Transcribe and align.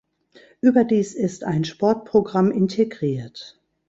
Überdies 0.61 1.13
ist 1.13 1.43
ein 1.43 1.63
Sportprogramm 1.63 2.49
integriert. 2.49 3.61